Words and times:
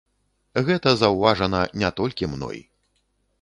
Гэта 0.69 0.93
заўважана 1.01 1.61
не 1.83 1.93
толькі 2.01 2.31
мной. 2.33 2.57